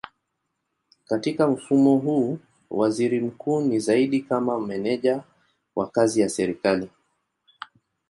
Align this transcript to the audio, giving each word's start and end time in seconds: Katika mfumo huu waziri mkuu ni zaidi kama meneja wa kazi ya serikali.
Katika 1.07 1.47
mfumo 1.47 1.97
huu 1.97 2.39
waziri 2.69 3.19
mkuu 3.21 3.61
ni 3.61 3.79
zaidi 3.79 4.21
kama 4.21 4.59
meneja 4.61 5.23
wa 5.75 5.89
kazi 5.89 6.21
ya 6.21 6.29
serikali. 6.29 6.89